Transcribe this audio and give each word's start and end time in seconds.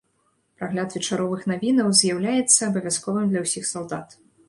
Прагляд 0.61 0.95
вечаровых 0.95 1.45
навінаў 1.53 1.93
з'яўляецца 2.01 2.59
абавязковым 2.71 3.25
для 3.33 3.49
ўсіх 3.49 3.73
салдат. 3.77 4.23